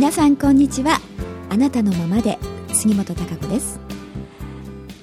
[0.00, 0.98] 皆さんこんにちは。
[1.50, 2.38] あなたのままで
[2.72, 3.78] 杉本孝子です。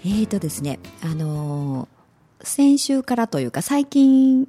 [0.04, 4.48] えーとですねあのー先週からというか最近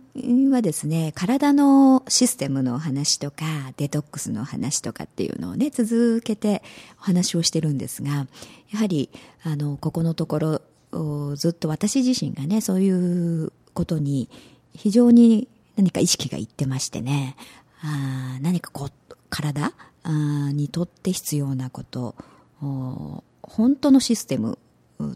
[0.50, 3.44] はですね体のシステムの話とか
[3.76, 6.62] デトックスの話とかっていうのをね続けて
[6.98, 8.26] お話をしてるんですが
[8.72, 9.10] やはり
[9.42, 10.62] あのここのとこ
[10.92, 14.30] ろずっと私自身がねそういうことに
[14.74, 15.46] 非常に
[15.76, 17.36] 何か意識がいってましてね
[17.82, 18.92] あ何かこう
[19.28, 19.74] 体
[20.12, 22.14] にとって必要なこと。
[22.60, 24.58] 本当のシステム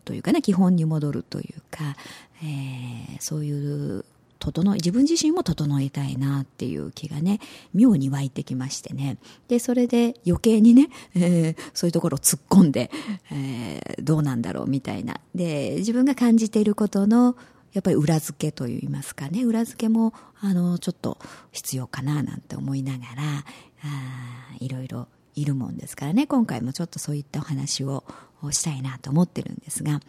[0.05, 1.96] というかね基本に戻るというか、
[2.42, 4.05] えー、そういう
[4.38, 7.38] 整自分自身も整えたいなっていう気がね
[7.74, 9.19] 妙に湧いてきましてね。
[9.47, 12.91] でそれで余計にね、えー、そういうところを突っ込んで、
[13.31, 15.20] えー、どうなんだろうみたいな。
[15.34, 17.36] で自分が感じていることの
[17.72, 21.19] やっぱり裏付けといいますかね裏付けもあのちょっと
[21.53, 23.44] 必要かななんて思いながら
[23.84, 26.27] あいろいろいるもんですからね。
[26.27, 28.05] 今回もちょっとそういったお話を
[28.50, 30.00] したいなと思ってるんですが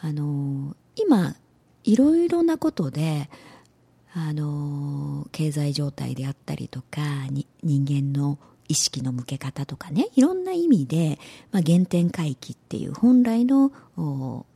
[0.00, 1.36] あの今
[1.84, 3.28] いろいろなことで
[4.14, 7.00] あの経済状態であったりとか
[7.62, 11.18] 人間の意識の向け方とかねいろんな意味で、
[11.52, 13.72] まあ、原点回帰っていう本来の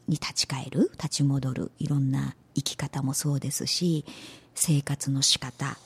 [0.06, 4.06] に立ち返る立ち戻るいろんな生き方もそうですし
[4.54, 5.76] 生活の仕方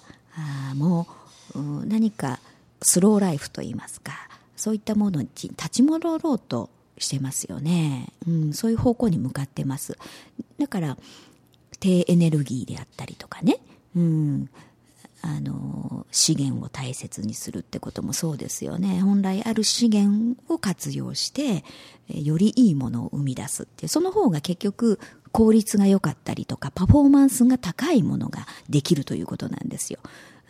[0.76, 1.08] も
[1.54, 2.40] 何か
[2.80, 4.12] スローライフといいますか
[4.56, 9.98] そういったものに立ち戻ろうとしてますよね、うん、そういう方向に向かってます。
[10.58, 10.96] だから
[11.80, 13.58] 低エネルギーであったりとかね、
[13.96, 14.48] うん、
[15.20, 19.00] あの資源を大切にするってこともそうですよね。
[19.00, 21.64] 本来ある資源を活用して
[22.08, 25.00] よりいいものを生み出すってその方が結局
[25.32, 29.98] 効率が良かったりとかパフォーマンスが高いものができるということなんですよ。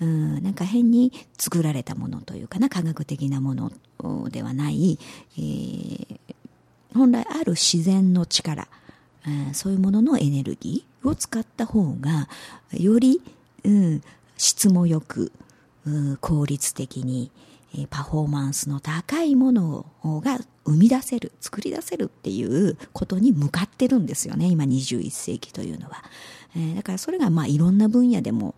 [0.02, 3.70] うん、なんか変に作られたものというかな科学的なもの
[4.30, 4.98] ではない、
[5.38, 6.16] えー、
[6.92, 8.66] 本来ある自然の力、
[9.26, 12.28] うん、そういうもののエネルギーを使った方が
[12.72, 13.22] より、
[13.62, 14.02] うん、
[14.36, 15.30] 質もよく、
[15.86, 17.30] うん、効率的に、
[17.78, 26.04] えパフォーマンスの高いものが生み出せる作り出せるっていうことに向かってるんですよね今21世紀というのは、
[26.54, 28.54] え、だからそれがまあいろんな分野でも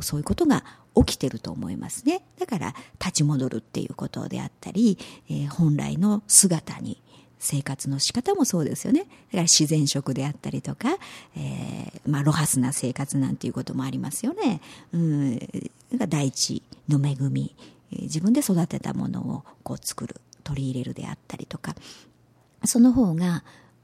[0.00, 0.64] そういうことが
[0.94, 2.22] 起きてると思いますね。
[2.38, 4.98] だから立ち戻るっていうことであったり、
[5.28, 7.02] えー、本来の姿に
[7.38, 9.00] 生活の仕方もそうですよね。
[9.00, 10.96] だから自然食であったりとか、
[11.36, 14.60] えー、まあ、ロハスな生活なんていうこともありますよね。
[14.92, 15.40] うん。
[16.08, 17.54] 大地の恵み、
[17.90, 21.74] 自分で育てたものをこう作る、取り入れるであったりとか、
[22.64, 23.42] その方が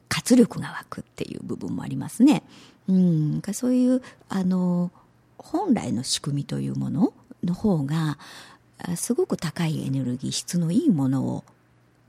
[0.08, 2.44] 活力が湧くっていう部分もありますね。
[2.88, 3.42] うん。
[3.52, 4.92] そういう、あの、
[5.38, 7.12] 本来の仕組みというもの
[7.44, 8.18] の方が
[8.96, 11.44] すごく高いエネルギー質のいいものを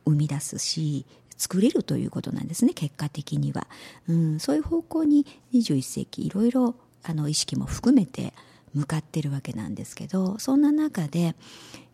[0.06, 1.06] 生み出すし
[1.38, 3.68] 作れるということなんですね結果的には、
[4.08, 8.34] うん、そういう方向に21世紀いろいろあの意識も含めて
[8.74, 11.36] 向かってるわけなんですけどそんな中で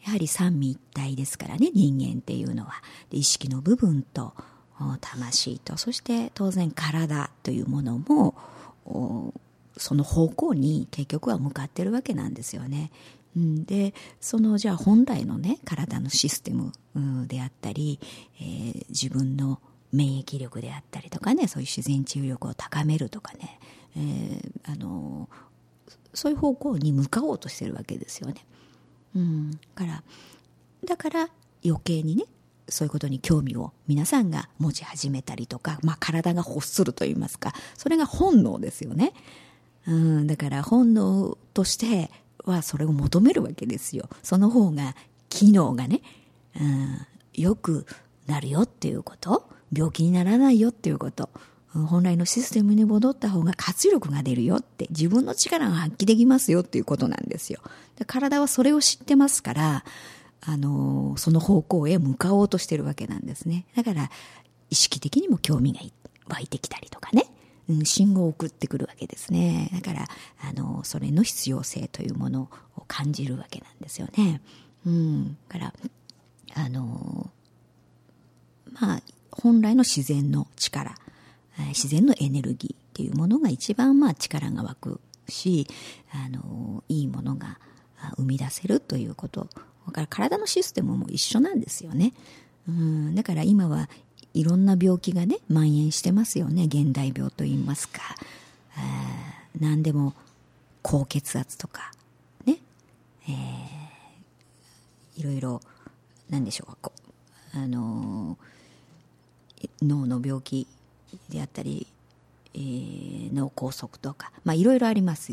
[0.04, 2.74] やはり三位一体ですからね人間っていうのは。
[3.12, 4.34] 意識の部分と
[5.00, 8.36] 魂とそして当然体というものも
[9.78, 12.92] その方向に結局は向かってるわけなんですよね。
[13.36, 16.72] うん、でそのじゃあ本来のね体のシステム、
[17.28, 18.00] であったり、
[18.40, 19.60] えー、自分の
[19.92, 23.60] 免疫力であったりとかねそういう自然治癒力を高めるとかね、
[23.98, 25.30] えー、あの
[26.14, 28.46] そういう方向に向かおうとしてるわけですよね。
[29.16, 30.04] うん、から
[30.86, 31.30] だから
[31.66, 32.24] 余計にね
[32.70, 39.14] そういうことに興味を皆さんが持ち始めたりとか、まあ、体が欲するといいますかそれが本能ですよね。
[39.88, 42.10] うん、だから本能として
[42.44, 44.10] はそれを求めるわけですよ。
[44.24, 44.96] その方が
[45.30, 46.02] 機能がね、
[46.60, 47.86] うん、よく
[48.28, 51.30] なるよっていうこと、病気にならないよっていうこと、
[51.74, 57.60] 本来のシステムに戻った方が活力が出るよって、自分の力が発揮できますよっていうことなんですよ。
[58.08, 59.86] 体はそれを知ってますから、
[60.42, 63.66] あの、その方向へ向かおうとしてるわけなんですね。
[63.76, 64.10] だから、
[64.70, 65.80] 意識的にも興味が
[66.28, 67.28] 湧いてきたりとかね。
[67.84, 69.70] 信号を送ってくるわけですね。
[69.74, 70.08] だから、
[70.50, 74.42] あの、それの必要性というものを感じるわけなんですよね。
[74.86, 75.38] うん。
[75.50, 75.74] から、
[76.54, 77.32] あの、
[78.80, 79.02] まあ、
[79.32, 80.96] 本来の自然の力、
[81.70, 85.68] 自然のエネルギーっていうものが一番まあ力が湧くし、
[86.12, 87.60] あの、いいものが
[88.18, 89.48] 生み出せるということ。
[89.88, 92.14] だから体のシステムも一緒なんですよね。
[92.68, 93.90] うん、だから今は
[94.36, 96.66] いろんな病気がね蔓延してますよね。
[96.66, 98.02] 現代病といいますか。
[99.60, 100.14] 何でも
[100.82, 101.94] 高血圧とか
[102.46, 102.58] ね、
[103.30, 105.62] えー、いろいろ
[106.30, 106.78] 何でしょうか。
[106.82, 106.92] こ
[107.56, 108.38] うあの
[109.82, 110.68] 脳の病気
[111.30, 111.88] であったり、
[112.54, 115.32] えー、脳梗塞とか、まあ、いろいろあります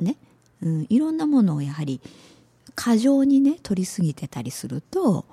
[0.00, 0.16] ね、
[0.62, 2.00] うん、いろんなものをやはり
[2.76, 5.24] 過剰にね取りすぎてたりすると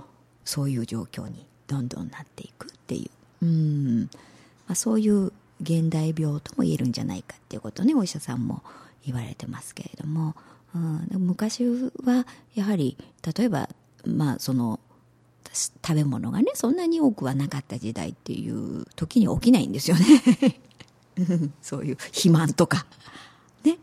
[0.44, 2.73] そういう状況にどんどんなっていく。
[3.44, 4.10] う、ん。
[4.68, 5.32] まあ、そういう
[5.62, 8.62] 現代病とも言えるんじゃないかっていうことねお医者さんも
[9.06, 10.36] 言われてますけれども、
[10.76, 11.64] うん、昔
[12.04, 12.26] は
[12.56, 12.98] やはり
[13.36, 13.70] 例えば
[14.06, 14.80] まあその
[15.54, 20.60] 食べ物がねそんなに多くはなかった時代っていう時に起きないんですよね。
[21.62, 22.88] そういう肥満とか。
[23.64, 23.78] ね。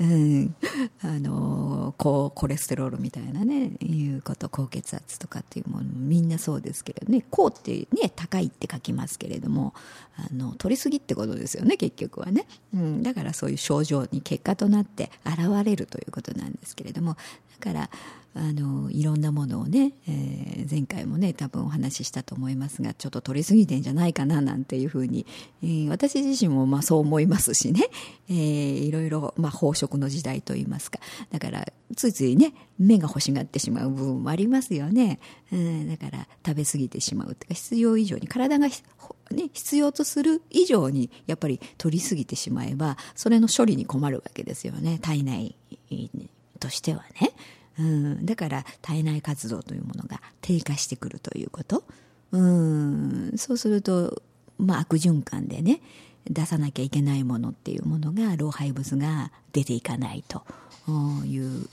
[0.00, 0.56] うん、
[1.02, 7.24] あの高コレステロールみたいなねいうこと高血圧とかっていうものみんなそうですけどね。
[7.30, 9.72] 高ってね高いって書きますけれども
[10.16, 17.16] あの取りすぎってことですよね結局はね、うん、だからそういう症状に結果となって現れるということなんですけれども。
[17.60, 17.90] だから
[18.36, 25.24] あのいろんなものをね、えー、前回もね多分お話ししたと思いますがちょっと取りすぎてんじゃないかななんていうふうに、
[25.62, 27.88] えー、私自身もまあそう思いますしね、
[28.28, 28.34] えー、
[28.80, 30.98] いろいろ、まあ、飽食の時代といいますか。
[31.30, 31.66] だから
[31.96, 35.20] ついついね目が欲しがってしまう部分もありますよね、
[35.52, 38.66] うん、だから食べ過ぎてしまうとか必要以上に体が
[39.30, 44.98] ね、必要とする以上にやっぱり取りすぎてしまえばそれの処理に困るわけですよね。
[45.00, 45.56] 体内
[46.60, 47.32] としてはね。
[47.78, 51.82] うん、だから体内活動というものが低下してくるということ、
[52.30, 54.22] うん、そうすると、
[54.58, 55.80] まあ、悪循環でね
[56.30, 60.44] 出さなきゃいけないものっていうものが老廃物が出ていかないと
[61.24, 61.68] いう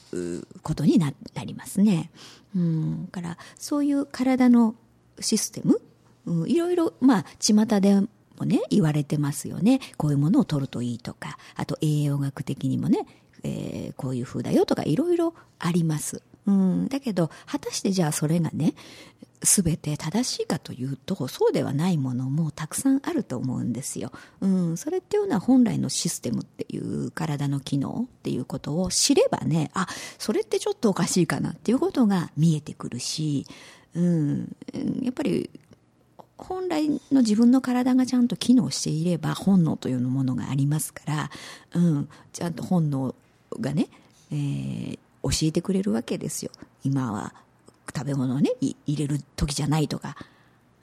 [0.61, 1.13] ことにな
[1.45, 2.11] りますね。
[2.55, 4.75] うん、からそういう体の
[5.19, 5.81] システム、
[6.25, 8.07] うん、いろいろまあ巷でも
[8.45, 13.05] ね言われてますよねこういうものを取るといいとかあと栄養学的にもね
[13.43, 16.21] えー、こういう風だよとかいろいろあります。
[16.47, 18.73] うん、だけど果たしてじゃあそれがね
[19.41, 24.11] 全て正しいかというとそうではないものもたくさんあると思うんですよ。
[24.39, 29.87] うん、それっていうのは本来のシステムっていう体の機能っていうことを知ればねあ
[30.19, 33.47] それってちょっとおかしいかなっていうことが見えてくるし、
[33.95, 34.55] うん、
[35.01, 35.49] やっぱり
[36.37, 41.31] 本来の自分の体がちゃんと機能していれば本能というものがありますから、
[41.73, 43.15] うん、ちゃんと本能
[43.59, 43.87] がね、
[44.31, 46.51] えー、教えてくれるわけですよ。
[46.83, 47.33] 今は
[47.95, 50.15] 食べ物をね入れる時じゃないとか、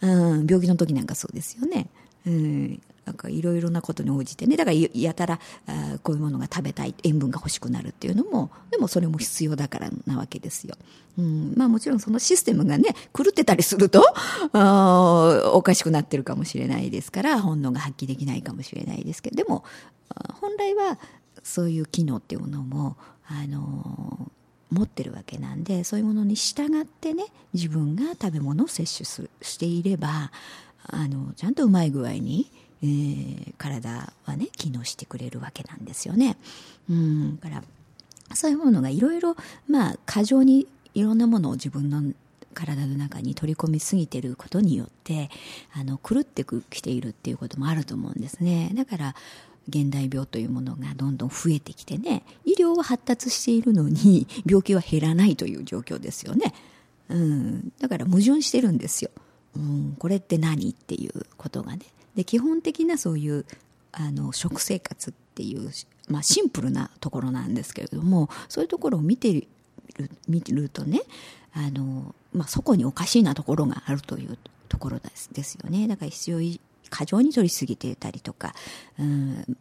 [0.00, 1.88] うん、病気の時なんかそうですよね、
[2.26, 4.56] うん、なんかいろいろなことに応じてね。
[4.56, 10.76] だからやたらあこういうものが食べたい塩分が欲しくなるっていうのもでもそれも必要だからなわけですよ、
[11.16, 14.04] うん、まあもちろんそのシステムがね狂ってたりすると
[14.52, 19.64] あおかしくなってるかもしれないですから本能が発揮できないかもしれないですけどでも
[20.40, 20.98] 本来は
[21.48, 22.96] そういう機能っていうものも
[23.26, 24.30] あの
[24.70, 27.24] 持ってるわけなんでそういうものに従ってね
[27.54, 30.30] 自分が食べ物を摂取するしていれば
[30.86, 32.50] あのちゃんとうまい具合に、
[32.82, 36.36] えー、体はね機能してくれるわけなんですよね。
[36.90, 37.62] うんから
[38.34, 39.36] そういうものがいろいろ
[39.68, 42.02] まあ過剰にいろんなものを自分の
[42.54, 45.30] 体の中に取り込みすぎてることによって
[45.74, 49.14] あの狂ってきているっていうこともあると思うんですねだから
[49.68, 56.54] 現代病というものがどんどん増えてきてね医療は発達しているのに 病気は減らないという状況ですよね、
[57.08, 59.10] うん、だから矛盾してるんですよ、
[59.56, 61.82] うん、これって何っていうことがね。
[62.16, 63.44] で基本的なそういう
[63.92, 65.70] あの食生活っていう、
[66.08, 69.46] まあ、シンプルなところなんですけれどもそういうところを見てる
[70.26, 71.02] 見るとね
[71.52, 74.36] あの、まあ、そこにおかしいなところがあるという
[74.68, 75.88] ところですですよね。
[75.88, 76.40] だから必要
[76.90, 78.54] 過剰に取りすぎていたりとか、
[78.98, 79.56] うん、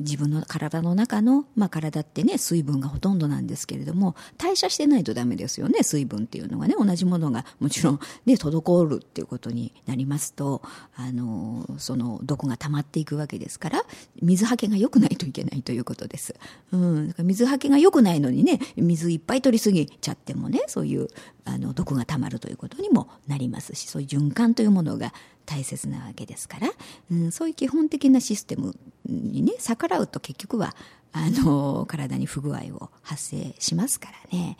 [0.00, 6.74] 自分の体の中の、まあ、体ってね水分がほとんどなんですけれども代謝してないとダメですよね水分っていうのがね。
[6.78, 10.62] 同じものがもちろん、ね、滞るっていうことになりますと
[10.96, 13.84] あのその毒が溜まっていくわけですから
[14.22, 16.34] 水はけが良くないといけないということです、
[16.72, 21.08] うん、水はけが良くないのにね水いっぱい取りすぎちゃってもねそういう
[21.44, 25.12] あの毒が溜まるということにもなりますしそういう循環というものが
[25.46, 26.70] 大切なわけですから、
[27.10, 28.76] うん、そういう基本的なシステム
[29.06, 30.74] にね逆らうと結局は
[31.12, 34.56] あの体に不具合を発生しますからね、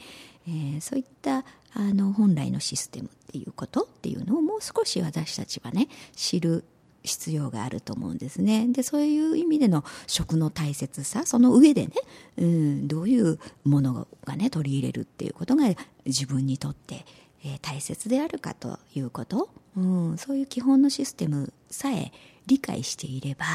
[0.47, 1.45] えー、そういった
[1.75, 6.65] あの本来のシステムっていうことっていうのをもう少し私たちはね知る
[7.03, 8.67] 必要があると思うんですね。
[8.69, 11.93] でそういう意味での食の大切さその上でね、
[12.37, 15.65] うん、どういうものがね取り入れるっていうことが
[16.05, 17.07] 自分にとって、
[17.45, 22.13] えー、大切であるかということ、うん、そういう基本のシステムさえ
[22.47, 23.47] 理解していれば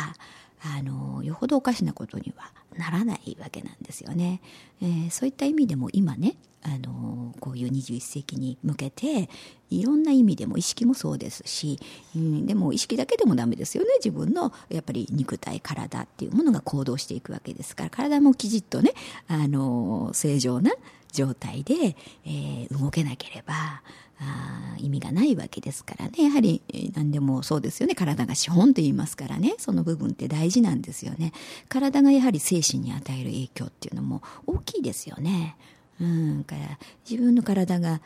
[0.65, 4.41] あのよほどおかしなことにはならないわけなんですよね。
[4.81, 9.29] えー、そういった意味でも今ねあのこういう21世紀に向けて
[9.69, 11.79] いろんな意味でも意識もそうですし、
[12.15, 18.93] うん、でも意識だけでもダメですよね自分のやっぱり肉体体っていうものが行動していくわけですから体もきちっとね
[19.27, 20.71] あの正常な
[21.15, 21.95] 状態で、
[22.25, 23.81] えー、動けなければ
[24.19, 26.23] あ意味がないわけですからね。
[26.23, 26.61] やはり
[26.93, 27.95] 何でもそうですよね。
[27.95, 29.55] 体が資本と言いますからね。
[29.57, 31.33] その部分って大事なんですよね。
[31.67, 35.57] 体がやはり精神に与える影響っていうのも大きいですよね。
[35.99, 36.43] うん。
[36.45, 36.79] から
[37.09, 38.01] 自分の体が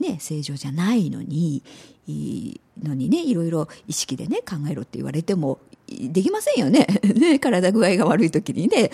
[0.00, 1.62] ね正常じゃないのに
[2.82, 5.58] のにねいろいろ意識でね考えろって言われても
[5.90, 6.86] できませんよね。
[7.02, 8.90] ね体具合が悪い時にね、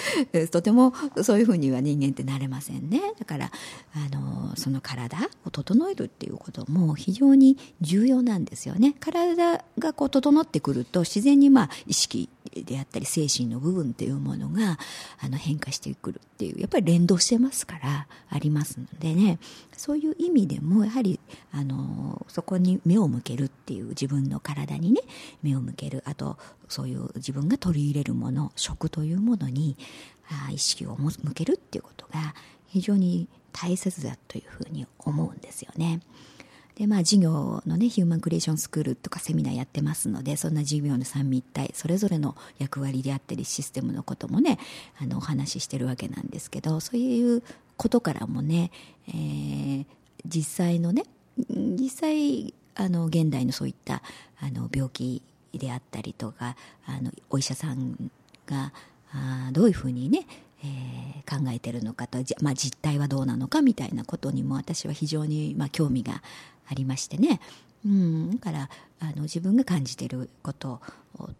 [0.50, 3.00] とてもそういうふうには人間ってなれませんね。
[3.18, 3.50] だから、
[3.94, 8.94] あの、その体を整えるっていうことも非常に重要なんですよね。
[8.98, 12.28] 体がこう整ってくると自然にまあ意識
[12.64, 14.78] であったり精神の部分っていうものが
[15.20, 19.38] あの変化してくるっていうやっぱり連動してますからありますのでね
[19.76, 21.20] そういう意味でもやはり
[21.52, 25.00] あのそこに目を向けるっていう自分の体にね
[25.42, 29.76] 目を向けるあとそういう自分が取り入れるもの食というものに
[30.48, 32.34] あ意識を向けるっていうことが
[32.66, 36.00] 非常に大切だというふうに思うんですよね。
[36.76, 44.58] で、まあ、授業のね、ヒューマンクリエーションスクールとかセミナーやってますので、そんな授業の三位一体、それぞれの役割であったり、システムのこともね、
[45.00, 47.42] あの、お話ししてるわけなんですけど、そういう
[47.78, 48.70] ことからもね、
[49.08, 49.86] えー、
[50.26, 51.04] 実際のね、
[51.48, 54.02] 実際、あの、現代のそういった、
[54.38, 55.22] あの、病気
[55.54, 58.10] であったりとか、あの、お医者さん
[58.46, 58.74] が、
[59.12, 60.26] あどういうふうにね、
[60.62, 66.22] えー、考えてるのかと、まあ、実態はどうなのかみたいなことにも私は非常に、まあ、興味が
[66.68, 67.40] ありましてね、
[67.84, 68.70] うん、だから
[69.00, 70.80] あの自分が感じてること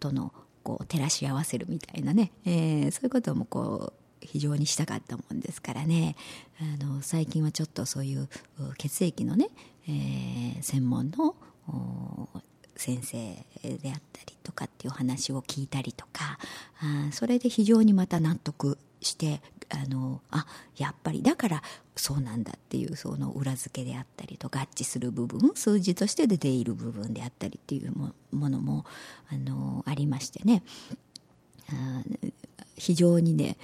[0.01, 6.17] とのこう照らし合わせるみたいなね、えー、そういうこともこう非常にしたかったもんですからね。
[6.81, 8.29] あの最近はちょっとそういう
[8.79, 9.51] 血液のね、
[9.89, 11.37] えー、専門の
[12.77, 13.17] 先生
[13.63, 16.39] であったりとかっていう話を聞いたりとか
[16.81, 20.47] あそれで非常にまた納得してあのあ
[20.77, 21.63] やっぱりだから
[21.97, 28.85] そうなんだっていうその裏付けであったりと合致する部分数字として出ている部分であったりっていうものも
[29.31, 30.63] あのありましてね。
[31.69, 32.03] あ
[32.77, 33.57] 非常にね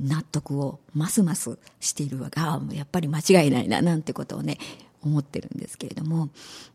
[0.00, 4.58] 納得をますますしているわがやっぱり間違いないななんてことをね
[5.02, 6.28] 思ってるんですけれども、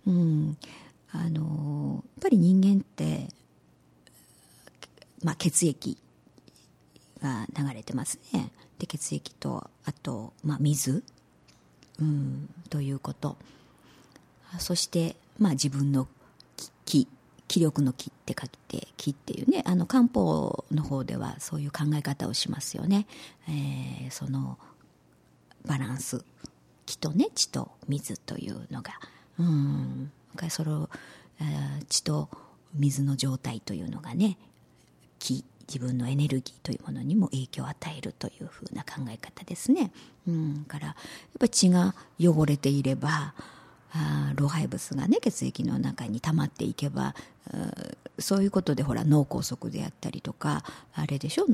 [0.05, 0.57] うん、
[1.11, 3.27] あのやっぱり人間って、
[5.23, 5.97] まあ、血液
[7.21, 8.51] が流れてますね。
[8.83, 11.03] で血液とあと、まあ、水、
[11.99, 13.37] うん、ということ。
[14.59, 16.07] そして、まあ、自分の
[16.85, 17.07] 気
[17.47, 23.07] 気力の気って書いて気っていうねあの漢方の方ではそういう考え方をしますよね、
[23.47, 24.57] えー、その
[25.65, 26.23] バランス。
[26.85, 28.91] 気とね血と水というのが。
[29.39, 30.11] うん。
[30.49, 30.89] その、
[31.39, 32.29] えー、血と
[32.73, 34.37] 水の状態というのがね
[35.19, 39.91] 気自分のエネルギーというものにも影響を与えるというふうな考え方ですね。
[40.27, 40.95] うん、からやっ
[41.39, 43.33] ぱ血が汚れていれば
[43.91, 47.15] あ老廃物がね血液の中に溜まっていけば
[48.19, 51.45] そういうことでほら脳梗塞であったりとかあれでしょ？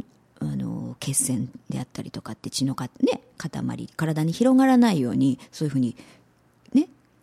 [0.41, 3.51] あの血栓であったりとかって血のか、ね、塊
[3.97, 5.97] 体に広がらないようにそういうふうに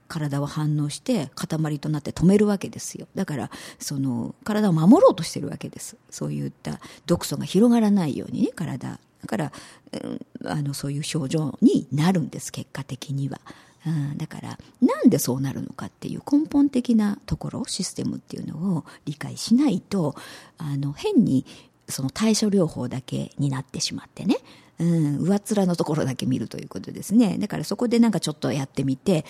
[0.09, 3.07] 体は反応して塊となって止めるわけですよ。
[3.15, 5.97] だからその体を守ろうとしてるわけです。
[6.11, 8.99] そういった毒素が広がらないようにね体。
[9.23, 9.53] だから、
[9.93, 13.41] うん、あのそういう症状になるんです結果的には、
[13.85, 20.15] うん、だからなんでそうなるのかっていう根本的なところシステムっていうのを理解しないと
[20.59, 21.45] あの変に
[21.89, 24.37] その対処療法だけになってしまってね。
[24.79, 27.39] うん、上っ面のところだけ見るということですね。
[27.39, 29.25] だからそこでなんかちょっとやってみて、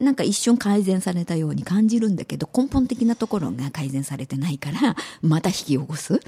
[0.00, 6.20] なんか一瞬改善されたように感じるんだけど、根本的なところが改善されてないから、また引き起こす。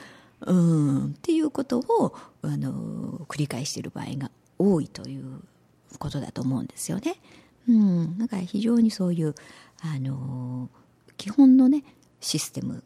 [0.46, 5.40] うん、っていうことを、あの、繰り返している場合が多いという
[5.98, 7.16] ことだと思うんですよね。
[7.68, 9.34] うん、だから非常にそういう、
[9.80, 10.68] あの、
[11.16, 11.82] 基本のね、
[12.20, 12.84] システム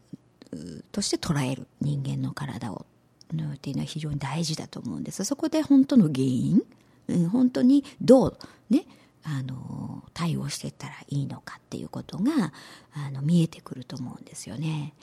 [0.92, 2.86] として捉える人間の体を
[3.32, 6.62] のっていうのは非常に大事だと思うんですそこで本当の原因、
[7.08, 8.38] うん、本当にどう
[8.70, 8.84] ね
[9.24, 12.52] あの対応していったらいいのかっていうことが
[12.94, 14.94] あの見えてくると思うんですよね。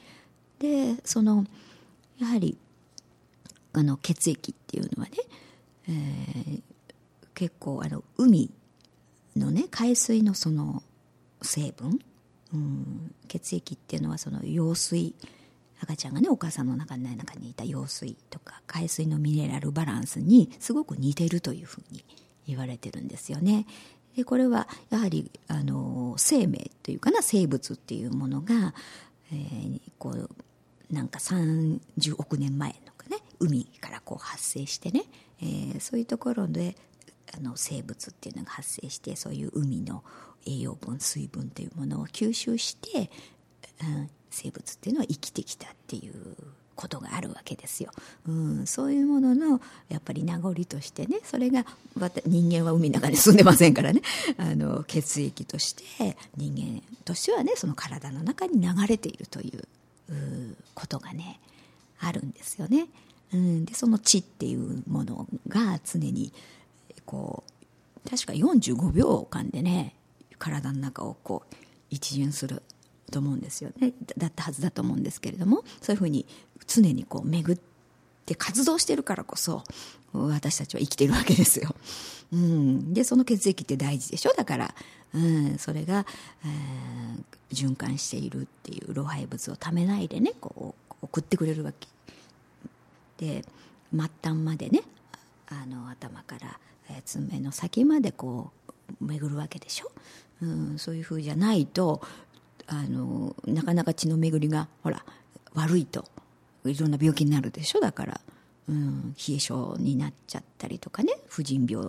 [0.58, 1.46] でその
[2.18, 2.58] やはり
[3.74, 5.18] あの血液っていうのはね、
[5.90, 6.62] えー、
[7.36, 8.50] 結構あの海
[9.36, 10.82] のね海水のその
[11.42, 12.00] 成分、
[12.54, 15.16] うん、血液っていうのはその羊水
[15.82, 22.06] 赤ちゃんがねお母さんの中に中にいた羊水とか海水のミネラルバランスにすごく似てるというふうに
[22.48, 23.66] 言われてるんですよね。
[24.16, 28.74] でこれはやはりあの生命というかな生物っていうものが、
[29.32, 30.30] えー、こう
[30.90, 31.80] なんか30
[32.18, 35.04] 億年前のかね海からこう発生してね、
[35.42, 36.78] えー、そういうところで
[37.38, 40.04] あの生物っていうのが発生してそういう海の
[40.46, 43.10] 栄養分水分というものを吸収して、
[43.82, 46.14] うん、生物っていうのは生きてきたっていう
[46.76, 47.92] ことがあるわけですよ、
[48.28, 51.66] うん、そういうもののやっぱり名残としてねそれが
[52.26, 54.02] 人間は海の中に住んでませんからね。
[54.38, 59.66] あの血液として人間としてはねその体の中に流れているという
[60.74, 61.40] ことがね
[62.00, 62.88] あるんですよね。
[63.34, 66.34] うん、でその血っていうものが常に
[67.06, 67.44] こ
[68.06, 69.96] う確か45秒間でね
[70.38, 71.56] 体の中をこう
[71.90, 72.62] 一巡する。
[73.12, 73.94] と思うんですよね。
[74.18, 76.26] だったはずだと思うんですけれどもそういうふうに
[76.68, 77.60] 常にこう巡っ
[78.26, 79.64] て活動してるからこそ
[80.14, 81.76] 私たちは生きてるわけですよ。
[82.34, 84.34] うん、でその血液って大事でしょ？
[84.36, 84.76] だから、
[85.14, 86.06] うん、それが、
[86.44, 91.88] えー、循環しているっていう老廃物をためないでねこう送ってくれるわけ。
[93.18, 93.46] で
[93.92, 94.82] 末端までね
[95.48, 96.60] あの頭から、
[97.06, 98.52] 爪の先までこ
[99.00, 99.92] う巡るわけでしょ、
[100.42, 102.02] うん、そういうふうじゃないと
[102.68, 105.04] あのなかなか血の巡りがほら
[105.54, 106.06] 悪いと
[106.66, 107.80] いろんな病気になるでしょ？
[107.80, 108.22] だから、
[108.68, 111.86] うん、冷え性になっちゃったりとかね婦人病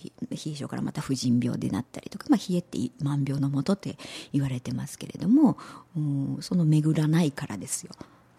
[0.00, 3.96] 冷え性からまた婦人病でなったりとか、まあ、冷えって万病のもとって
[4.32, 5.56] 言われてますけれども、
[5.96, 7.90] うん、その巡らないからですよ、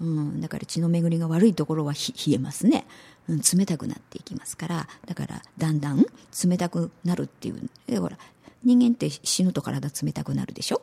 [0.02, 2.86] うん、だから血の巡りが悪いところは冷えますね、
[3.28, 6.06] うん、冷たくなっていきますからだからだんだん
[6.46, 8.18] 冷たくなるっていうほら
[8.64, 10.82] 人間って死ぬと体冷たくなるでしょ？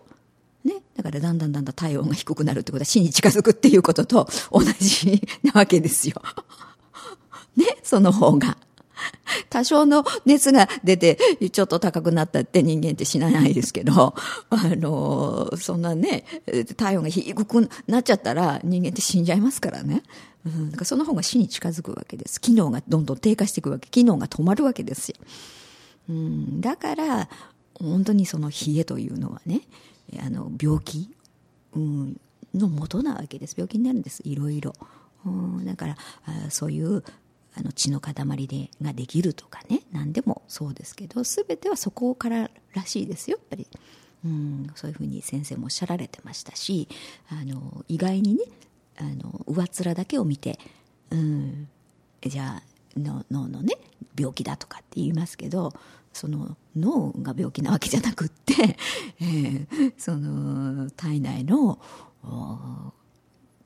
[1.11, 6.21] ね、だからだんだんだんだん体温が低くなるってことは死に近づくっていうことと同じなわけですよ。
[7.57, 8.57] ね、その方が。
[9.51, 11.19] 多少の熱が出て、
[11.53, 14.15] ちょっと高くなったって人間って死なないですけど、
[14.51, 16.25] あの、そんなね、
[16.77, 20.03] 体温が低くなっちゃったら人間って死んじゃいますからね。
[20.47, 22.41] うん、だからその方が死に近づくわけです。
[22.41, 23.89] 機能がどんどん低下していくわけ。
[23.91, 25.17] 機能が止まるわけですよ。
[26.09, 27.29] うん、だから、
[27.75, 29.63] 本当にその冷えというのはね、
[30.21, 31.15] あの病気、
[31.75, 32.21] うん、
[32.55, 33.55] の元なわけです。
[33.57, 34.23] 病気になるんです。
[34.25, 34.73] いろいろ、
[35.25, 37.03] うん、だからあそういう
[37.55, 38.15] あの血の塊
[38.47, 39.83] でができるとかね。
[39.93, 43.67] 何でもそうですけど全てはそこかららしいですよやっぱり、
[44.25, 46.89] うん、そういうふうに先生もおっしゃられてましたし
[47.31, 48.45] あの意外にね
[48.99, 50.59] あの上っ面だけを見て、
[51.11, 51.69] うん、
[52.23, 52.63] じゃあ
[52.97, 53.75] 脳のね
[54.19, 55.73] 病気だとかって言いますけど
[56.13, 58.79] その脳が病気なわけじゃなくって、
[59.21, 61.79] えー、その体内の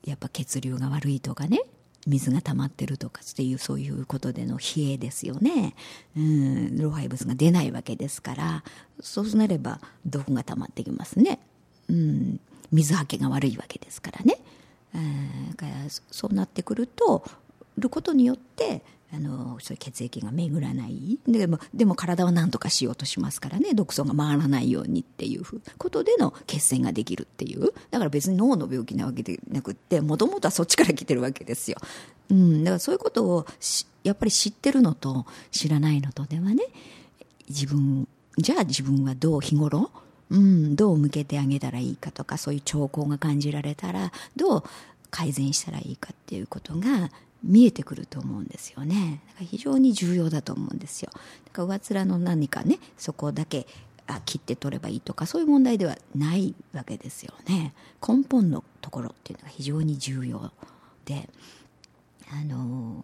[0.05, 1.61] やっぱ血流が悪いとかね
[2.07, 5.75] 水が溜まってるとかっていうそういうことでの冷えですよね、
[6.17, 8.63] うん、老廃物が出ないわけですから
[8.99, 11.39] そうなれば毒が溜まってきますね、
[11.87, 12.39] うん、
[12.71, 14.39] 水はけが悪いわけですからね、
[14.95, 17.23] えー、からそうなってくると
[17.77, 21.19] ることによってあのそう血液が巡らない。
[21.27, 23.73] でもでも体は何とかしようとしますからね。
[23.73, 25.43] 毒素が回らないようにっていう
[25.77, 27.73] ことでの血栓ができるっていう。
[27.89, 31.77] だから別に脳の病気なわけでなくってもともとはそっちから来てるわけですよ、
[32.29, 33.45] うん、だからそういうことを
[34.03, 36.63] やっぱり知ってるのと知らないのとではね
[37.49, 39.91] 自分じゃあ自分はどう日頃
[40.29, 44.63] うん、どう向けてあげたらいいかとかそういう兆候が感じられたらどう
[45.11, 47.11] 改善したらいいかっていうことが
[47.43, 49.21] 見えてくると思うんですよね。
[49.27, 51.11] だから非常に重要だと思うんですよ。
[51.13, 53.67] だから上面の何かねそこだけ
[54.07, 57.73] あ切って取ればいいとかそういう問題ではないわけですよね。
[58.05, 60.51] 根本のところっていうのが非常に重要
[61.05, 61.29] で
[62.31, 63.03] あの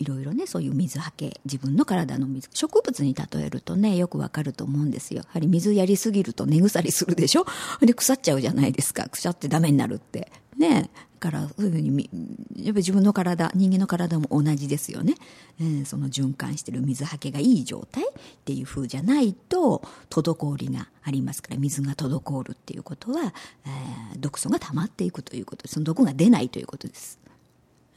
[0.00, 5.18] いろいろねそういう水はけ自分の体の水植物に例えるとねよくわかると思うんですよ。
[5.18, 7.44] やはり水やりすぎると根腐りするでしょ？
[7.80, 9.08] で腐っちゃうじゃないですか。
[9.08, 10.32] 腐ってダメになるって。
[10.56, 10.90] ね。
[11.20, 12.08] からそういうふうに
[12.56, 15.16] やっぱり自分の体人間の体も同じですよね、
[15.60, 18.12] えー、その循環してる水はけがいい状態っ
[18.46, 23.34] ていうふうじゃないと滞りがありますから水が滞るっていうことは、
[23.66, 27.18] えー、毒素が溜まっていくということその毒が出ないということです。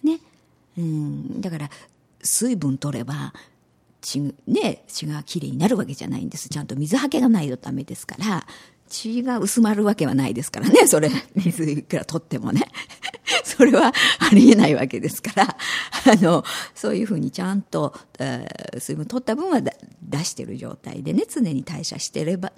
[0.04, 0.20] ね。
[0.78, 1.70] うんだから
[2.24, 3.34] 水分取れば
[4.02, 6.50] 血,、ね、血がきれいになるわけじゃないんです。
[6.50, 8.46] ちゃんと水はけがないとダメですから。
[8.88, 12.62] 血が薄まるわけはないですからね、 それ、水いくら取ってもね。
[13.44, 15.44] それはありえないわけですから、
[16.14, 16.44] あの、
[16.76, 17.94] そういうふうにちゃんと、
[18.78, 22.54] 水分取った分は出してる状態でね、常に代謝してれば、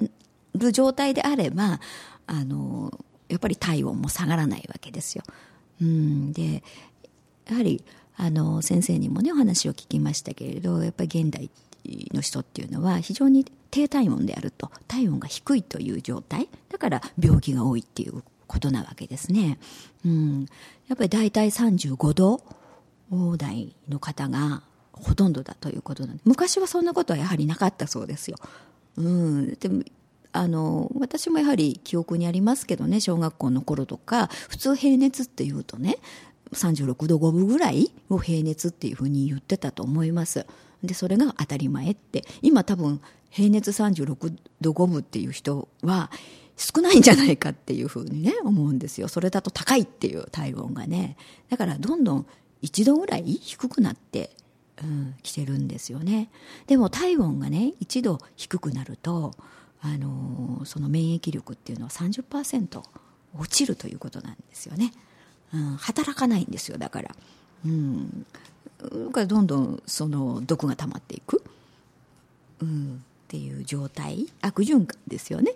[0.53, 1.79] る状態であれば、
[2.27, 2.91] あの、
[3.29, 5.23] やっぱり体温も下がらないわけですよ。
[5.81, 6.63] うん、で、
[7.47, 7.83] やはり、
[8.17, 11.49] あの、先生にもね、お話を聞きましたけれど、やっぱり現代
[12.13, 16.49] の人っていうのは非常に低体温であると体温が低いという状態。
[16.69, 19.57] だから病気が多いっていうことなわけですね、
[20.05, 20.45] うん、
[20.87, 22.41] やっぱり大体35度
[23.37, 28.37] 台の方がほとんどだということなんで昔はそんなことはやはりなかったそうですよ、
[28.97, 29.83] うん、でも
[30.31, 35.97] あの私もやはり記憶にありますけどね小学校の頃とか普通平熱っていうとね
[36.53, 40.45] 36度5分ぐらいを平熱っていうふうに言ってたと思います。
[40.83, 42.23] でそれが当たり前って。
[42.41, 46.11] 今多分平熱36度5分っていう人は
[46.55, 49.07] 少ないんじゃないかっていうふうにね思うんですよ。
[49.07, 51.17] それだと高いっていう体温がね。
[51.49, 52.25] だからどんどん
[52.61, 54.31] 1度ぐらい低くなって
[54.83, 56.29] うん、来てるんですよね。
[56.67, 59.33] でも体温がね1度低くなると、
[59.81, 62.81] あのー、その免疫力っていうのは30%
[63.37, 64.91] 落ちるということなんですよね、
[65.55, 67.15] うん、働かないんですよだから、
[67.65, 68.25] うん、
[68.81, 71.41] だからどんどんその毒が溜まっていく、
[72.61, 75.53] うん、っていう状態悪循環ですよね、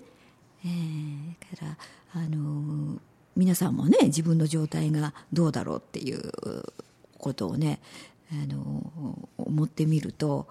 [0.65, 1.77] えー、から
[2.13, 2.99] あのー、
[3.35, 6.31] 皆さんもね自分の状態がどうだろうっていう
[7.17, 7.79] ことをね
[8.31, 10.47] あの思ってみると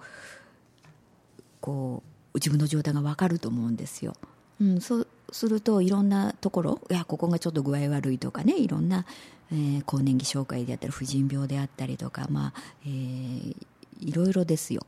[1.59, 4.13] こう自分の状態が分かると思うんですよ。
[4.61, 9.05] うん、そうするといろんなところいやここがちょっと具合悪いとかねいろんな、
[9.51, 13.55] えー、更年期障害であったり婦人病であったりとかまあ、えー、
[13.99, 14.81] いろいろですよ。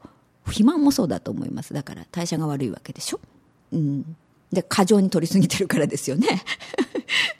[0.46, 1.74] 肥満もそうだと思います。
[1.74, 3.20] だから代謝が悪いわけでしょ、
[3.72, 4.16] うん、
[4.52, 6.44] で過剰に取りすぎてるからですよね。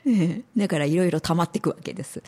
[0.56, 2.22] だからいろいろ溜まっていくわけです、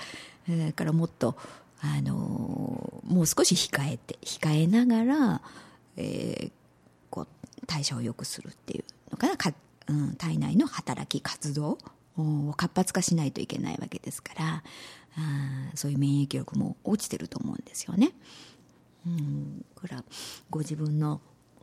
[0.49, 1.37] だからもっと
[1.81, 5.43] あのもう少し控えて控えながら、
[5.97, 6.53] えー、
[7.11, 7.27] こう
[7.67, 9.37] 代謝を良くするっていうのかな。
[9.37, 9.53] か、
[9.87, 11.79] うん、体内の働き活動
[12.57, 14.63] 活発化しないといけないわけですから
[15.17, 18.13] あそういう免疫力も落ちてると思うんですよね。
[19.07, 20.05] うん、これは
[20.51, 21.21] ご自分の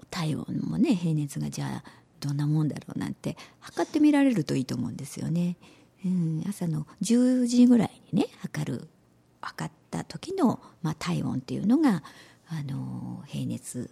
[0.10, 5.58] 体温もね平熱がじゃあどんなもんだろうなんて測ってみられるといいと思うんですよね。
[6.06, 8.88] うん、朝の10時ぐらいにね測る
[9.42, 12.04] 測った時の、まあ、体温っていうのが
[12.48, 13.90] あの平熱、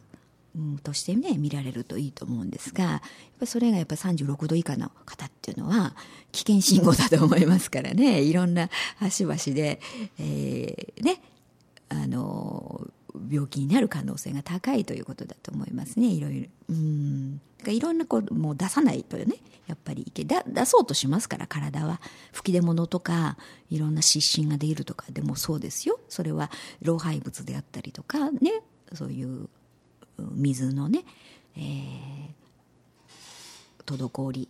[0.55, 3.01] うん、としてね見られるといいと思うんですがやっ
[3.39, 5.95] ぱそれがやっぱ36度以下の方っていうのは
[6.31, 8.21] 危険信号だと思いますからね。
[8.23, 9.79] いろんな端々で、
[10.17, 11.21] えー、ね
[11.89, 12.87] あの
[13.31, 16.07] 病気になる可能性が高いということだと思いますね。
[16.07, 16.49] いろいろ。
[16.69, 17.41] うん。
[17.67, 19.25] いろんなこうもう出さないとね
[19.67, 22.01] やっぱりいけだ出そうとしますから体は。
[22.31, 23.37] 吹き出物とか
[23.69, 25.99] いろんな湿疹が出るとかでもそうですよ。
[26.09, 26.49] それは
[26.81, 28.63] 老廃物であったりとかね。
[28.93, 29.49] そういう
[30.33, 31.03] 水のね、
[31.55, 32.33] えー、
[33.85, 34.49] 滞り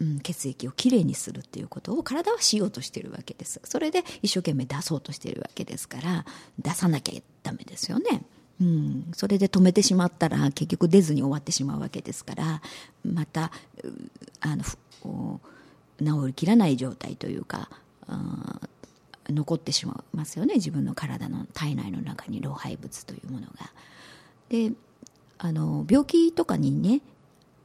[0.00, 6.24] うん、血液をきれいにするっていうことを体はしようとしてるわけですそれで一生懸命出そうとしてるわけですから
[6.58, 8.22] 出さなきゃダメですよね。
[8.60, 12.62] うん、それで止めてしまったら結局出ずに終わってしまうわけですから
[13.02, 13.50] また
[14.40, 15.40] あの
[15.98, 17.70] 治りきらない状態というか
[19.30, 23.72] 残ってしまいますよね自分の体の体内の中に老廃物というものが。
[24.50, 24.72] で
[25.42, 27.00] あの病気とかにね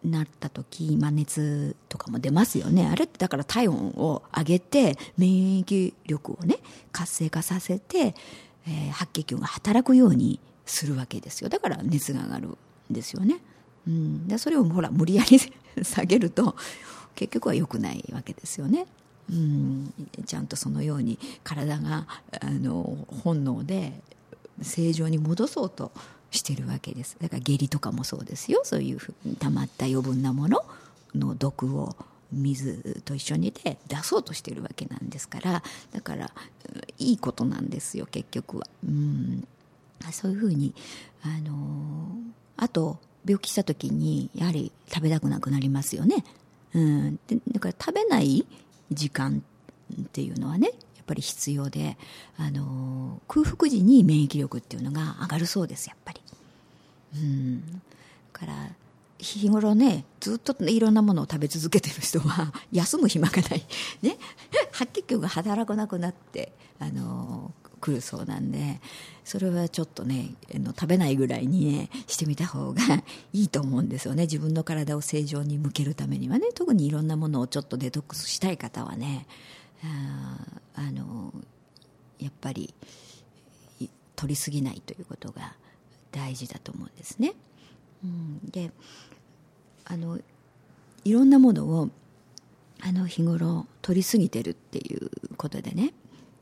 [0.03, 2.87] なった時、まあ、熱とかも出ますよね。
[2.87, 6.59] あれってだから体温を上げて免疫力をね
[6.91, 8.15] 活性化させて、
[8.67, 11.49] えー、白血球が働くようにするわけですよ。
[11.49, 12.57] だから熱が上がるん
[12.89, 13.39] ですよね、
[13.87, 15.39] うん、でそれをほら無理やり
[15.83, 16.55] 下げると
[17.15, 18.85] 結局は良くないわけですよね。
[19.27, 19.91] うん、
[20.25, 22.05] ちゃんとそのように体が
[22.41, 23.99] あの本能で
[24.61, 25.91] 正常に戻そうと
[26.35, 27.17] してるわけです。
[27.21, 28.61] だから下痢とかもそうですよ。
[28.63, 30.63] そういうふうに溜まった余分なもの
[31.15, 31.95] の毒を
[32.31, 35.63] 水と一緒にで出そうとしてるわけなんですから。
[35.91, 36.31] だから
[36.97, 38.67] いいことなんですよ結局は。
[38.85, 39.47] うん。
[40.11, 40.73] そういうふうに
[41.23, 42.17] あの
[42.57, 46.23] あと病気した時にやはり食べたくなくなりますよね。
[46.73, 47.19] うん。
[47.27, 48.45] でだから食べない
[48.91, 49.41] 時間
[50.01, 51.97] っていうのはねやっぱり必要で、
[52.37, 56.21] あの空腹時に免疫力っていうのが上がるそうですやっぱり。
[57.15, 57.81] うん。
[58.33, 58.53] から
[59.17, 63.65] 日頃ねずっといろんなものを食べ続けてる人は 休む暇がない、
[64.01, 64.17] ね、
[64.71, 68.81] 白血球が働かなくなってあの来るそうなんで
[69.23, 72.81] それはちょっとねの食べないぐらいにねしてみた方が
[73.31, 74.23] いいと思うんですよね。
[74.23, 76.47] 自分の体を正常に向けるためにはね。
[76.53, 79.27] 特にいろんなものをちょっとデトックスしたい方はね
[80.75, 81.33] あの
[82.19, 82.73] やっぱり
[84.15, 85.55] 取りすぎないということが
[86.15, 87.33] 大事だと思うんですね。
[88.03, 88.71] うん、で
[89.83, 90.19] あの
[91.03, 91.89] いろんなものを
[92.81, 95.93] あの日頃取りすぎてるっていうことでね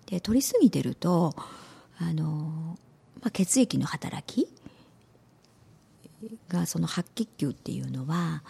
[0.06, 1.34] で取りすぎてると
[2.00, 2.78] あの、
[3.22, 4.48] まあ、血液の働き
[6.48, 8.44] がその白血球っていうのは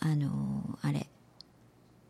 [0.00, 1.08] あのあれ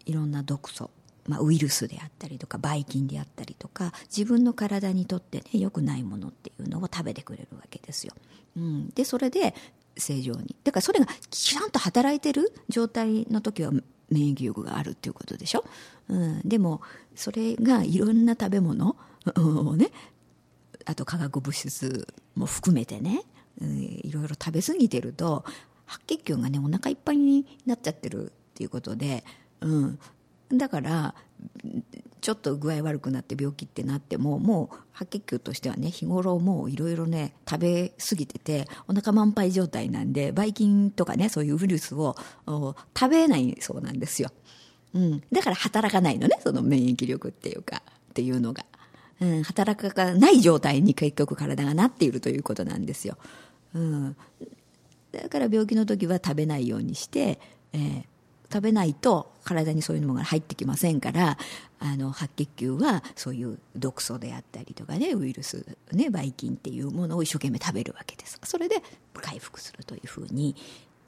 [0.05, 0.91] いろんな毒素、
[1.29, 8.13] まあ、ウイルスであったりとかばい菌であったりとか自分の体にとってね良くないものっていうのを食べてくれるわけですよ、
[8.57, 9.55] うん、でそれで
[9.97, 10.55] 正常に。
[10.63, 13.71] だからそれがちゃんと働いてる状態の時は
[14.11, 15.65] 免疫力があるっていうことでしょ、
[16.09, 16.81] うん、でも
[17.15, 18.97] それがいろんな食べ物
[19.37, 19.91] をね
[20.85, 23.23] あと化学物質も含めてね、
[23.61, 25.45] うん、いろいろ食べ過ぎてると
[25.87, 29.25] 白血球がねお腹いっぱいになっちゃってるっていうことで、
[29.61, 29.99] うん、
[30.53, 31.15] だから
[32.21, 42.17] ちょっと具合悪くなって病気ってなってももう白血球としてはね日頃もういろいろね食べ過ぎててお腹満杯状態なんでばい菌とかねそういうウイルスを
[42.99, 44.31] 食べないそうなんですよ、
[44.95, 48.65] うん、だから働かないのねその免疫力っていうかっていうのが、
[49.21, 53.19] うん、働かない状態に結局体がなっているということなんですよ、
[53.73, 54.17] うん、
[55.13, 57.39] だから病気の時は食べないようにして、
[57.73, 58.05] えー、
[58.53, 61.39] 食べないと体にそういうものが入ってきませんから
[61.79, 68.41] あの白血球はそういう毒素であったりとかねウイルス、ね、ばい菌っていうものを一生懸命食べるわけです。
[68.45, 68.83] それで
[69.15, 70.57] 回復するというふうに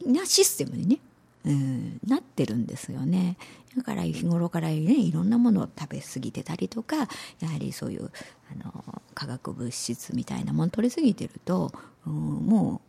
[0.05, 0.99] なシステムにね、
[1.47, 3.37] うん、なってるんですよね。
[3.77, 8.11] だから日頃からねいろんなものを食べ過ぎてたりとかやはりそういう
[8.53, 11.73] あの化学物質みたいなもの取り過ぎてると、
[12.07, 12.83] うん、も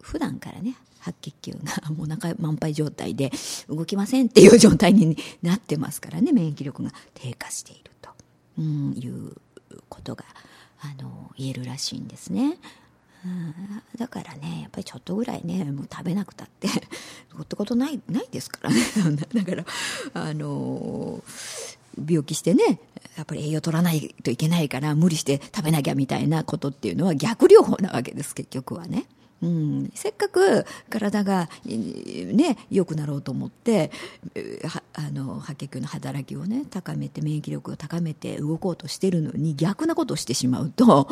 [0.00, 3.30] う普段からね白血球がもうお腹満杯状態で
[3.68, 8.10] 動きませんっていう状態になってますからね免疫力が低下していると、
[8.58, 9.32] うん、いう
[9.88, 10.24] ことが
[10.80, 12.58] あの言えるらしいんですね。
[13.24, 13.54] うん、
[13.96, 16.68] だからねやっぱりちょっとぐらいねもう食べなくたって
[17.40, 18.82] ってことないないですからね
[19.32, 19.64] だから
[20.12, 21.24] あの
[22.06, 22.80] 病気してね
[23.16, 29.06] やっぱり栄養取らないといけないから無理して食べなきゃみたいなことっていうのは逆療法なわけです結局はね。
[29.44, 33.90] うん、せっかく体が、ね、良くなろうと思って
[34.94, 41.08] あの白血球の働きを、ね、高めて免疫力を高めて動こうとしてるのに逆なことをしてしまうと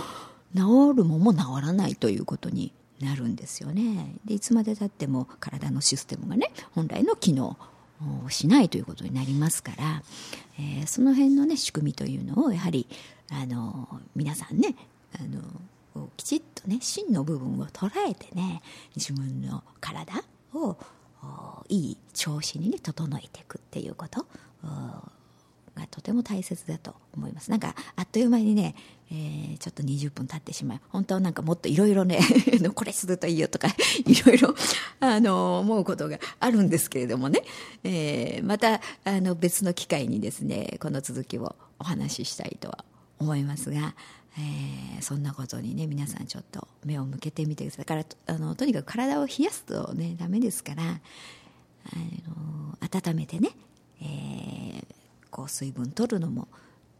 [0.55, 4.15] 治るもんも治らないということになるんですよね。
[4.25, 7.57] でいつまでたっても体のシステムがね本来の機能
[8.25, 10.03] をしないということになりますから、
[10.59, 12.87] えー、その辺の、ね、仕組みというのをやはり
[13.31, 14.75] あの皆さんね
[15.19, 15.41] あの
[16.17, 18.63] きちっとね芯の部分を捉えてね
[18.97, 20.13] 自分の体
[20.55, 20.77] を
[21.69, 24.27] いい調子にね整えていくっていうこと
[25.75, 27.51] がとても大切だと思います。
[27.51, 28.75] なんかあっという間にね、
[29.11, 32.21] えー、ちょっと20分経ってしまう本当はなんかもっといろいろね
[32.75, 33.69] これするといいよとか
[34.07, 34.55] いろいろ
[35.01, 37.43] あの思うことがあるんですけれどもね、
[37.85, 42.85] えー、またあの別の機会にですねこの続きをお話ししたいとは
[43.19, 43.95] 思いますが
[44.39, 47.85] えー、そんなことにね皆さんちょっと目を向けてみてください。
[47.85, 50.89] だからあのとにかく体を冷やすとねダメですからあ
[52.29, 53.51] の温めてね、
[54.01, 54.85] えー、
[55.31, 56.49] こう水分取るのも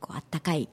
[0.01, 0.69] こうあったかい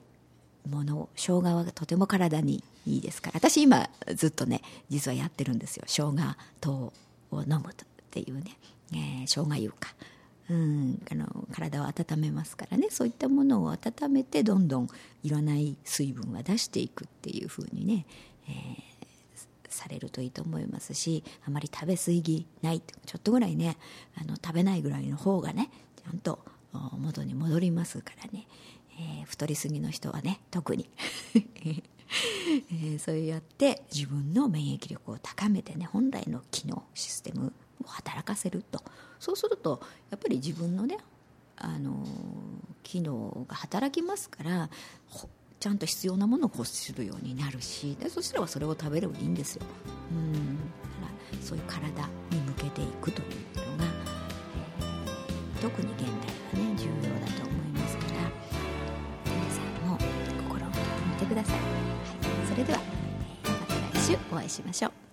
[0.68, 3.38] もの生姜はとても体にいいですから。
[3.38, 5.84] 私今ずっとね実はやってるんですよ。
[5.86, 6.92] 生姜糖
[7.30, 7.74] を飲むっ
[8.10, 8.58] ていうね、
[8.92, 9.94] えー、生姜湯か。
[10.50, 12.88] うん、あの体を温めますからね。
[12.90, 14.88] そういったものを温めてどんどん
[15.22, 18.04] いらない水分は出していくっていうふうにね、
[18.48, 18.52] えー、
[19.68, 23.78] されるといいと思いますしあまり食べ過ぎないちょっとぐらいね
[24.20, 25.70] あの食べないぐらいの方がね
[26.04, 26.40] ちゃんと
[26.98, 28.48] 元に戻りますからね、
[28.98, 30.90] えー、太りすぎの人はね特に。
[32.72, 37.52] えー、そうやって自分の免疫力を高めてね本来の機能システム
[37.86, 38.82] 働かせると
[39.18, 40.98] そうするとやっぱり自分のね
[41.56, 42.04] あの
[42.82, 44.70] 機能が働きますから
[45.60, 49.62] ちゃんと必要なものを欲するようになるしでそしたらそれを食べればいいんですよ。
[50.10, 53.28] うんだからそういう体に向けていくという
[53.72, 53.84] のが、
[55.60, 58.10] 特に現代はね重要だと思いますから
[59.26, 59.98] 皆さんも
[60.48, 61.54] 心を込めてみてください。
[61.56, 62.80] はい、それでは、
[63.44, 65.09] えー、また来週お会いしましょう。